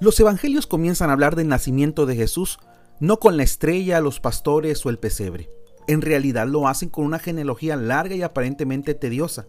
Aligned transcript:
Los 0.00 0.18
evangelios 0.18 0.66
comienzan 0.66 1.10
a 1.10 1.12
hablar 1.12 1.36
del 1.36 1.48
nacimiento 1.48 2.04
de 2.06 2.16
Jesús 2.16 2.58
no 3.00 3.18
con 3.18 3.36
la 3.36 3.42
estrella, 3.42 4.00
los 4.00 4.20
pastores 4.20 4.84
o 4.86 4.90
el 4.90 4.98
pesebre. 4.98 5.50
En 5.86 6.00
realidad 6.00 6.46
lo 6.46 6.68
hacen 6.68 6.88
con 6.88 7.04
una 7.04 7.18
genealogía 7.18 7.76
larga 7.76 8.14
y 8.14 8.22
aparentemente 8.22 8.94
tediosa. 8.94 9.46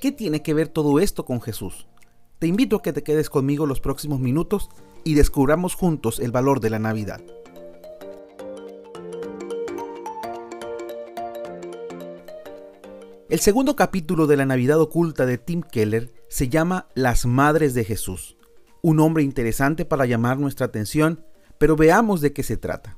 ¿Qué 0.00 0.12
tiene 0.12 0.42
que 0.42 0.54
ver 0.54 0.68
todo 0.68 1.00
esto 1.00 1.24
con 1.24 1.40
Jesús? 1.40 1.86
Te 2.38 2.46
invito 2.46 2.76
a 2.76 2.82
que 2.82 2.92
te 2.92 3.02
quedes 3.02 3.28
conmigo 3.30 3.66
los 3.66 3.80
próximos 3.80 4.20
minutos 4.20 4.70
y 5.04 5.14
descubramos 5.14 5.74
juntos 5.74 6.20
el 6.20 6.30
valor 6.30 6.60
de 6.60 6.70
la 6.70 6.78
Navidad. 6.78 7.20
El 13.28 13.40
segundo 13.40 13.76
capítulo 13.76 14.26
de 14.26 14.36
la 14.38 14.46
Navidad 14.46 14.80
oculta 14.80 15.26
de 15.26 15.36
Tim 15.36 15.62
Keller 15.62 16.10
se 16.28 16.48
llama 16.48 16.86
Las 16.94 17.26
Madres 17.26 17.74
de 17.74 17.84
Jesús. 17.84 18.37
Un 18.82 18.96
nombre 18.96 19.22
interesante 19.22 19.84
para 19.84 20.06
llamar 20.06 20.38
nuestra 20.38 20.66
atención, 20.66 21.24
pero 21.58 21.76
veamos 21.76 22.20
de 22.20 22.32
qué 22.32 22.42
se 22.42 22.56
trata. 22.56 22.96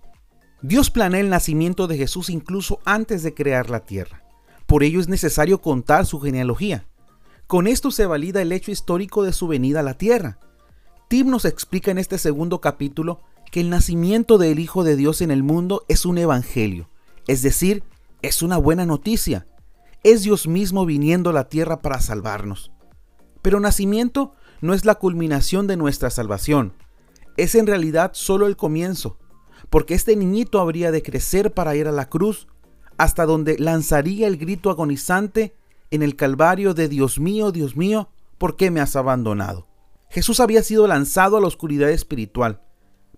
Dios 0.62 0.90
planea 0.90 1.20
el 1.20 1.30
nacimiento 1.30 1.86
de 1.86 1.96
Jesús 1.96 2.28
incluso 2.28 2.80
antes 2.84 3.22
de 3.22 3.34
crear 3.34 3.70
la 3.70 3.80
tierra. 3.80 4.22
Por 4.66 4.82
ello 4.82 5.00
es 5.00 5.08
necesario 5.08 5.60
contar 5.60 6.04
su 6.04 6.20
genealogía. 6.20 6.86
Con 7.46 7.66
esto 7.66 7.90
se 7.90 8.06
valida 8.06 8.42
el 8.42 8.52
hecho 8.52 8.70
histórico 8.70 9.22
de 9.22 9.32
su 9.32 9.48
venida 9.48 9.80
a 9.80 9.82
la 9.82 9.94
tierra. 9.94 10.38
Tim 11.08 11.28
nos 11.28 11.44
explica 11.44 11.90
en 11.90 11.98
este 11.98 12.18
segundo 12.18 12.60
capítulo 12.60 13.20
que 13.50 13.60
el 13.60 13.70
nacimiento 13.70 14.38
del 14.38 14.60
Hijo 14.60 14.84
de 14.84 14.96
Dios 14.96 15.22
en 15.22 15.30
el 15.30 15.42
mundo 15.42 15.84
es 15.88 16.04
un 16.04 16.18
evangelio, 16.18 16.88
es 17.26 17.42
decir, 17.42 17.82
es 18.22 18.42
una 18.42 18.58
buena 18.58 18.86
noticia. 18.86 19.46
Es 20.02 20.22
Dios 20.22 20.46
mismo 20.46 20.86
viniendo 20.86 21.30
a 21.30 21.32
la 21.32 21.48
tierra 21.48 21.80
para 21.80 22.00
salvarnos. 22.00 22.70
Pero 23.42 23.60
nacimiento 23.60 24.34
no 24.60 24.74
es 24.74 24.84
la 24.84 24.96
culminación 24.96 25.66
de 25.66 25.76
nuestra 25.76 26.10
salvación, 26.10 26.74
es 27.36 27.54
en 27.54 27.66
realidad 27.66 28.10
solo 28.14 28.46
el 28.46 28.56
comienzo 28.56 29.16
porque 29.70 29.94
este 29.94 30.16
niñito 30.16 30.60
habría 30.60 30.90
de 30.90 31.02
crecer 31.02 31.52
para 31.52 31.76
ir 31.76 31.86
a 31.86 31.92
la 31.92 32.08
cruz, 32.08 32.48
hasta 32.98 33.24
donde 33.24 33.58
lanzaría 33.58 34.26
el 34.26 34.36
grito 34.36 34.68
agonizante 34.68 35.54
en 35.90 36.02
el 36.02 36.16
Calvario 36.16 36.74
de 36.74 36.88
Dios 36.88 37.18
mío, 37.18 37.52
Dios 37.52 37.76
mío, 37.76 38.10
¿por 38.36 38.56
qué 38.56 38.70
me 38.70 38.80
has 38.80 38.96
abandonado? 38.96 39.68
Jesús 40.10 40.40
había 40.40 40.62
sido 40.62 40.86
lanzado 40.86 41.36
a 41.36 41.40
la 41.40 41.46
oscuridad 41.46 41.90
espiritual, 41.90 42.62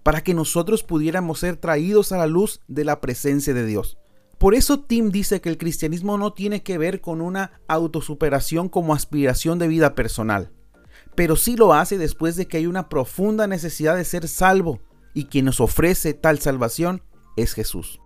para 0.02 0.22
que 0.22 0.34
nosotros 0.34 0.82
pudiéramos 0.82 1.40
ser 1.40 1.56
traídos 1.56 2.12
a 2.12 2.18
la 2.18 2.26
luz 2.26 2.60
de 2.68 2.84
la 2.84 3.00
presencia 3.00 3.54
de 3.54 3.66
Dios. 3.66 3.98
Por 4.38 4.54
eso 4.54 4.80
Tim 4.80 5.10
dice 5.10 5.40
que 5.40 5.48
el 5.48 5.58
cristianismo 5.58 6.18
no 6.18 6.32
tiene 6.32 6.62
que 6.62 6.76
ver 6.76 7.00
con 7.00 7.20
una 7.20 7.52
autosuperación 7.68 8.68
como 8.68 8.94
aspiración 8.94 9.58
de 9.58 9.68
vida 9.68 9.94
personal, 9.94 10.50
pero 11.14 11.36
sí 11.36 11.56
lo 11.56 11.74
hace 11.74 11.98
después 11.98 12.36
de 12.36 12.46
que 12.46 12.58
hay 12.58 12.66
una 12.66 12.88
profunda 12.88 13.46
necesidad 13.46 13.96
de 13.96 14.04
ser 14.04 14.28
salvo 14.28 14.80
y 15.14 15.26
quien 15.26 15.44
nos 15.44 15.60
ofrece 15.60 16.14
tal 16.14 16.38
salvación 16.38 17.02
es 17.36 17.54
Jesús. 17.54 18.00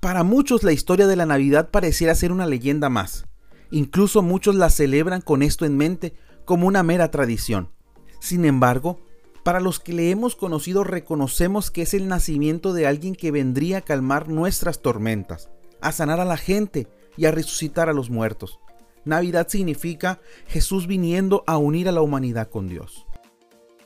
Para 0.00 0.24
muchos 0.24 0.62
la 0.62 0.72
historia 0.72 1.06
de 1.06 1.16
la 1.16 1.26
Navidad 1.26 1.70
pareciera 1.70 2.14
ser 2.14 2.32
una 2.32 2.46
leyenda 2.46 2.88
más. 2.88 3.26
Incluso 3.70 4.22
muchos 4.22 4.54
la 4.54 4.70
celebran 4.70 5.20
con 5.20 5.42
esto 5.42 5.66
en 5.66 5.76
mente 5.76 6.14
como 6.44 6.66
una 6.66 6.82
mera 6.82 7.10
tradición. 7.10 7.70
Sin 8.18 8.44
embargo, 8.44 9.00
para 9.44 9.60
los 9.60 9.78
que 9.78 9.92
le 9.92 10.10
hemos 10.10 10.36
conocido 10.36 10.84
reconocemos 10.84 11.70
que 11.70 11.82
es 11.82 11.94
el 11.94 12.08
nacimiento 12.08 12.72
de 12.72 12.86
alguien 12.86 13.14
que 13.14 13.30
vendría 13.30 13.78
a 13.78 13.82
calmar 13.82 14.28
nuestras 14.28 14.82
tormentas, 14.82 15.50
a 15.80 15.92
sanar 15.92 16.20
a 16.20 16.24
la 16.24 16.36
gente 16.36 16.88
y 17.16 17.26
a 17.26 17.30
resucitar 17.30 17.88
a 17.88 17.92
los 17.92 18.10
muertos. 18.10 18.58
Navidad 19.04 19.48
significa 19.48 20.20
Jesús 20.46 20.86
viniendo 20.86 21.44
a 21.46 21.56
unir 21.56 21.88
a 21.88 21.92
la 21.92 22.02
humanidad 22.02 22.48
con 22.48 22.68
Dios. 22.68 23.06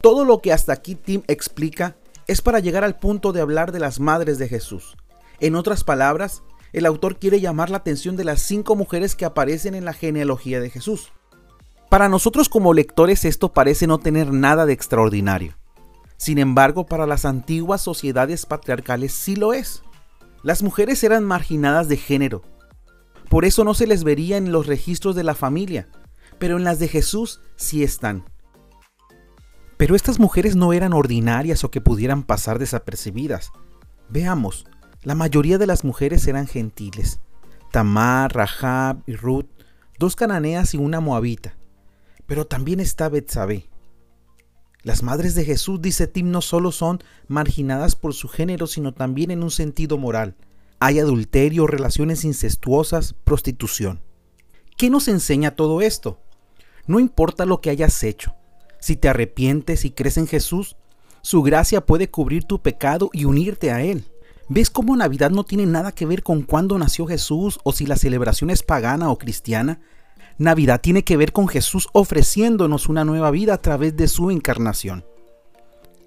Todo 0.01 0.25
lo 0.25 0.41
que 0.41 0.53
hasta 0.53 0.73
aquí 0.73 0.95
Tim 0.95 1.23
explica 1.29 1.97
es 2.27 2.43
para 2.43 2.61
llegar 2.61 2.84
al 2.84 2.98
punto 2.98 3.33
de 3.33 3.41
hablar 3.41 3.73
de 3.73 3.81
las 3.81 4.01
madres 4.01 4.39
de 4.39 4.48
Jesús. 4.48 4.97
En 5.41 5.55
otras 5.55 5.85
palabras, 5.85 6.42
el 6.73 6.86
autor 6.86 7.19
quiere 7.19 7.41
llamar 7.41 7.70
la 7.70 7.79
atención 7.79 8.17
de 8.17 8.25
las 8.25 8.42
cinco 8.42 8.77
mujeres 8.77 9.14
que 9.14 9.25
aparecen 9.25 9.75
en 9.75 9.85
la 9.85 9.92
genealogía 9.92 10.61
de 10.61 10.70
Jesús. 10.70 11.13
Para 11.89 12.08
nosotros 12.08 12.48
como 12.48 12.75
lectores 12.75 13.25
esto 13.25 13.52
parece 13.52 13.86
no 13.86 13.98
tener 13.98 14.33
nada 14.33 14.67
de 14.67 14.73
extraordinario. 14.73 15.55
Sin 16.17 16.39
embargo, 16.39 16.86
para 16.86 17.07
las 17.07 17.25
antiguas 17.25 17.81
sociedades 17.81 18.46
patriarcales 18.46 19.13
sí 19.13 19.36
lo 19.36 19.52
es. 19.52 19.83
Las 20.42 20.63
mujeres 20.63 21.05
eran 21.05 21.25
marginadas 21.25 21.89
de 21.89 21.96
género. 21.96 22.42
Por 23.34 23.45
eso 23.45 23.64
no 23.64 23.74
se 23.74 23.89
les 23.89 24.05
vería 24.05 24.36
en 24.36 24.52
los 24.52 24.68
registros 24.68 25.17
de 25.17 25.24
la 25.24 25.34
familia, 25.34 25.89
pero 26.39 26.56
en 26.56 26.62
las 26.62 26.78
de 26.78 26.86
Jesús 26.86 27.40
sí 27.56 27.83
están. 27.83 28.24
Pero 29.77 29.96
estas 29.96 30.20
mujeres 30.20 30.55
no 30.55 30.72
eran 30.72 30.92
ordinarias 30.92 31.64
o 31.64 31.70
que 31.72 31.80
pudieran 31.80 32.22
pasar 32.22 32.61
desapercibidas. 32.61 33.50
Veamos, 34.08 34.67
la 35.02 35.17
mayoría 35.17 35.58
de 35.58 35.67
las 35.67 35.83
mujeres 35.83 36.28
eran 36.28 36.46
gentiles. 36.46 37.18
Tamar, 37.72 38.33
Rahab 38.33 39.02
y 39.05 39.17
Ruth, 39.17 39.48
dos 39.98 40.14
cananeas 40.14 40.72
y 40.72 40.77
una 40.77 41.01
moabita. 41.01 41.56
Pero 42.27 42.46
también 42.46 42.78
está 42.78 43.08
Betsabé. 43.08 43.68
Las 44.84 45.02
madres 45.02 45.34
de 45.34 45.45
Jesús, 45.45 45.83
dice 45.83 46.06
Tim, 46.06 46.30
no 46.30 46.40
solo 46.40 46.70
son 46.70 47.01
marginadas 47.27 47.96
por 47.96 48.14
su 48.14 48.28
género, 48.28 48.68
sino 48.68 48.95
también 48.95 49.33
en 49.33 49.42
un 49.42 49.51
sentido 49.51 49.98
moral. 49.98 50.36
Hay 50.80 50.98
adulterio, 50.98 51.67
relaciones 51.67 52.24
incestuosas, 52.24 53.14
prostitución. 53.24 54.02
¿Qué 54.77 54.90
nos 54.90 55.08
enseña 55.08 55.55
todo 55.55 55.80
esto? 55.80 56.20
No 56.86 57.01
importa 57.01 57.46
lo 57.46 57.61
que 57.61 57.70
hayas 57.70 58.02
hecho, 58.02 58.35
si 58.84 58.96
te 58.96 59.08
arrepientes 59.08 59.86
y 59.86 59.90
crees 59.92 60.18
en 60.18 60.27
Jesús, 60.27 60.77
su 61.23 61.42
gracia 61.42 61.86
puede 61.86 62.11
cubrir 62.11 62.45
tu 62.45 62.61
pecado 62.61 63.08
y 63.14 63.24
unirte 63.24 63.70
a 63.70 63.83
Él. 63.83 64.05
¿Ves 64.51 64.68
cómo 64.68 64.95
Navidad 64.95 65.30
no 65.30 65.45
tiene 65.45 65.64
nada 65.64 65.92
que 65.92 66.05
ver 66.05 66.23
con 66.23 66.42
cuándo 66.42 66.79
nació 66.79 67.07
Jesús 67.07 67.58
o 67.64 67.73
si 67.73 67.86
la 67.86 67.96
celebración 67.96 68.51
es 68.51 68.63
pagana 68.63 69.11
o 69.11 69.17
cristiana? 69.17 69.80
Navidad 70.36 70.83
tiene 70.83 71.02
que 71.02 71.17
ver 71.17 71.33
con 71.33 71.48
Jesús 71.48 71.89
ofreciéndonos 71.92 72.89
una 72.90 73.07
nueva 73.07 73.30
vida 73.30 73.55
a 73.55 73.63
través 73.63 73.96
de 73.96 74.07
su 74.07 74.30
encarnación. 74.30 75.07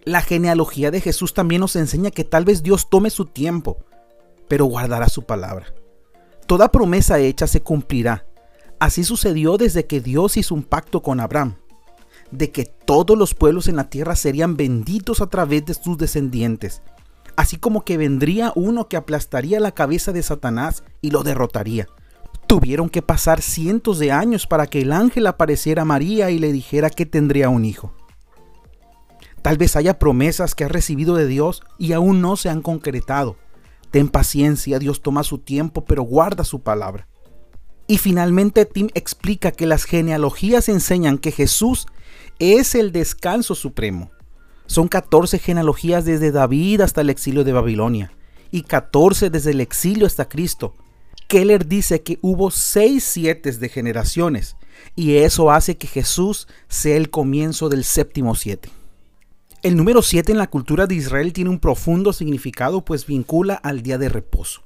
La 0.03 0.21
genealogía 0.21 0.91
de 0.91 1.01
Jesús 1.01 1.33
también 1.33 1.61
nos 1.61 1.75
enseña 1.75 2.11
que 2.11 2.25
tal 2.25 2.45
vez 2.45 2.61
Dios 2.61 2.91
tome 2.91 3.09
su 3.09 3.25
tiempo, 3.25 3.79
pero 4.47 4.65
guardará 4.65 5.09
su 5.09 5.23
palabra. 5.23 5.73
Toda 6.45 6.71
promesa 6.71 7.19
hecha 7.19 7.47
se 7.47 7.61
cumplirá. 7.61 8.25
Así 8.79 9.03
sucedió 9.03 9.57
desde 9.57 9.85
que 9.85 10.01
Dios 10.01 10.37
hizo 10.37 10.55
un 10.55 10.63
pacto 10.63 11.01
con 11.01 11.19
Abraham 11.19 11.55
de 12.31 12.51
que 12.51 12.65
todos 12.65 13.17
los 13.17 13.33
pueblos 13.33 13.67
en 13.67 13.75
la 13.75 13.89
tierra 13.89 14.15
serían 14.15 14.57
benditos 14.57 15.21
a 15.21 15.27
través 15.27 15.65
de 15.65 15.73
sus 15.73 15.97
descendientes, 15.97 16.81
así 17.35 17.57
como 17.57 17.83
que 17.83 17.97
vendría 17.97 18.51
uno 18.55 18.87
que 18.87 18.97
aplastaría 18.97 19.59
la 19.59 19.71
cabeza 19.71 20.11
de 20.11 20.23
Satanás 20.23 20.83
y 21.01 21.11
lo 21.11 21.23
derrotaría. 21.23 21.87
Tuvieron 22.47 22.89
que 22.89 23.01
pasar 23.01 23.41
cientos 23.41 23.99
de 23.99 24.11
años 24.11 24.47
para 24.47 24.67
que 24.67 24.81
el 24.81 24.93
ángel 24.93 25.27
apareciera 25.27 25.81
a 25.81 25.85
María 25.85 26.29
y 26.31 26.39
le 26.39 26.51
dijera 26.51 26.89
que 26.89 27.05
tendría 27.05 27.49
un 27.49 27.65
hijo. 27.65 27.93
Tal 29.41 29.57
vez 29.57 29.75
haya 29.75 29.99
promesas 29.99 30.55
que 30.55 30.63
has 30.63 30.71
recibido 30.71 31.15
de 31.15 31.27
Dios 31.27 31.61
y 31.77 31.93
aún 31.93 32.21
no 32.21 32.35
se 32.37 32.49
han 32.49 32.61
concretado. 32.61 33.35
Ten 33.91 34.09
paciencia, 34.09 34.79
Dios 34.79 35.01
toma 35.01 35.23
su 35.23 35.37
tiempo, 35.37 35.85
pero 35.85 36.03
guarda 36.03 36.43
su 36.43 36.61
palabra. 36.61 37.07
Y 37.87 37.97
finalmente 37.97 38.65
Tim 38.65 38.89
explica 38.93 39.51
que 39.51 39.65
las 39.65 39.85
genealogías 39.85 40.67
enseñan 40.67 41.17
que 41.17 41.31
Jesús 41.31 41.87
es 42.39 42.75
el 42.75 42.91
descanso 42.91 43.55
supremo. 43.55 44.11
Son 44.65 44.89
14 44.89 45.39
genealogías 45.39 46.03
desde 46.03 46.31
David 46.31 46.81
hasta 46.81 47.01
el 47.01 47.09
exilio 47.09 47.45
de 47.45 47.53
Babilonia 47.53 48.11
y 48.51 48.63
14 48.63 49.29
desde 49.29 49.51
el 49.51 49.61
exilio 49.61 50.05
hasta 50.05 50.27
Cristo. 50.27 50.75
Keller 51.29 51.67
dice 51.67 52.03
que 52.03 52.19
hubo 52.21 52.51
6 52.51 53.03
siete 53.03 53.51
de 53.51 53.69
generaciones 53.69 54.57
y 54.95 55.15
eso 55.15 55.51
hace 55.51 55.77
que 55.77 55.87
Jesús 55.87 56.47
sea 56.67 56.97
el 56.97 57.09
comienzo 57.09 57.69
del 57.69 57.83
séptimo 57.83 58.35
siete. 58.35 58.69
El 59.63 59.75
número 59.75 60.03
7 60.03 60.31
en 60.31 60.37
la 60.37 60.51
cultura 60.51 60.85
de 60.85 60.93
Israel 60.93 61.33
tiene 61.33 61.49
un 61.49 61.57
profundo 61.57 62.13
significado 62.13 62.85
pues 62.85 63.07
vincula 63.07 63.55
al 63.55 63.81
día 63.81 63.97
de 63.97 64.07
reposo. 64.07 64.61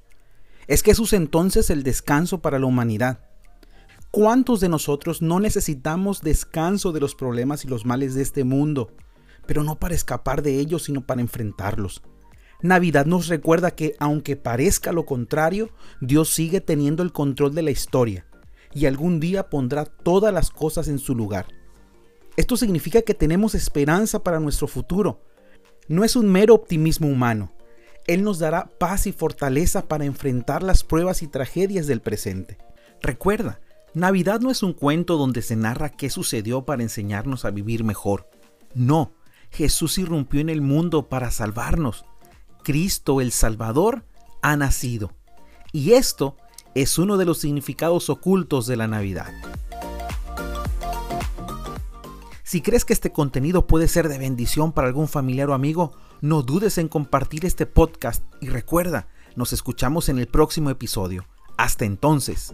Es 0.68 0.84
Jesús 0.84 1.14
entonces 1.14 1.70
el 1.70 1.84
descanso 1.84 2.42
para 2.42 2.60
la 2.60 2.66
humanidad. 2.66 3.22
¿Cuántos 4.12 4.60
de 4.60 4.68
nosotros 4.68 5.22
no 5.22 5.40
necesitamos 5.40 6.22
descanso 6.22 6.92
de 6.92 7.00
los 7.00 7.16
problemas 7.16 7.64
y 7.64 7.70
los 7.70 7.86
males 7.86 8.16
de 8.16 8.22
este 8.22 8.44
mundo? 8.44 8.92
Pero 9.48 9.64
no 9.64 9.80
para 9.80 9.96
escapar 9.96 10.42
de 10.42 10.60
ellos, 10.60 10.84
sino 10.84 11.00
para 11.06 11.22
enfrentarlos. 11.22 12.02
Navidad 12.62 13.06
nos 13.06 13.28
recuerda 13.28 13.72
que, 13.72 13.96
aunque 13.98 14.36
parezca 14.36 14.92
lo 14.92 15.06
contrario, 15.06 15.70
Dios 16.02 16.30
sigue 16.30 16.60
teniendo 16.60 17.02
el 17.02 17.14
control 17.14 17.56
de 17.56 17.62
la 17.62 17.72
historia 17.72 18.26
y 18.74 18.88
algún 18.88 19.22
día 19.22 19.50
pondrá 19.50 19.86
todas 19.86 20.34
las 20.34 20.50
cosas 20.50 20.90
en 20.90 21.00
su 21.00 21.16
lugar. 21.16 21.61
Esto 22.38 22.58
significa 22.58 23.02
que 23.02 23.14
tenemos 23.14 23.56
esperanza 23.56 24.24
para 24.24 24.40
nuestro 24.40 24.68
futuro. 24.68 25.22
No 25.88 26.04
es 26.04 26.16
un 26.16 26.32
mero 26.32 26.54
optimismo 26.54 27.08
humano. 27.08 27.54
Él 28.08 28.24
nos 28.24 28.40
dará 28.40 28.70
paz 28.78 29.08
y 29.08 29.12
fortaleza 29.12 29.88
para 29.88 30.06
enfrentar 30.06 30.64
las 30.64 30.84
pruebas 30.84 31.22
y 31.22 31.28
tragedias 31.28 31.88
del 31.88 32.02
presente. 32.02 32.58
Recuerda, 33.02 33.60
Navidad 33.94 34.40
no 34.40 34.50
es 34.50 34.64
un 34.64 34.74
cuento 34.74 35.18
donde 35.18 35.42
se 35.42 35.56
narra 35.56 35.90
qué 35.90 36.10
sucedió 36.10 36.64
para 36.64 36.84
enseñarnos 36.84 37.46
a 37.46 37.52
vivir 37.52 37.84
mejor. 37.84 38.30
No, 38.74 39.12
Jesús 39.52 39.98
irrumpió 39.98 40.40
en 40.40 40.50
el 40.50 40.62
mundo 40.62 41.10
para 41.10 41.30
salvarnos. 41.30 42.06
Cristo 42.64 43.20
el 43.22 43.32
Salvador 43.32 44.06
ha 44.42 44.56
nacido. 44.56 45.12
Y 45.74 45.92
esto 45.94 46.38
es 46.74 46.98
uno 46.98 47.18
de 47.18 47.26
los 47.26 47.40
significados 47.40 48.10
ocultos 48.10 48.66
de 48.66 48.78
la 48.78 48.88
Navidad. 48.88 49.34
Si 52.52 52.60
crees 52.60 52.84
que 52.84 52.92
este 52.92 53.14
contenido 53.14 53.66
puede 53.66 53.88
ser 53.88 54.10
de 54.10 54.18
bendición 54.18 54.74
para 54.74 54.90
algún 54.90 55.08
familiar 55.08 55.50
o 55.50 55.54
amigo, 55.54 55.94
no 56.20 56.42
dudes 56.42 56.78
en 56.80 56.90
compartir 56.90 57.46
este 57.46 57.66
podcast 57.66 58.26
y 58.42 58.50
recuerda, 58.50 59.08
nos 59.38 59.54
escuchamos 59.54 60.10
en 60.10 60.20
el 60.20 60.28
próximo 60.28 60.70
episodio. 60.70 61.26
Hasta 61.56 61.86
entonces. 61.86 62.54